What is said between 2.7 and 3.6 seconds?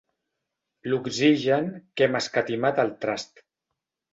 al trast.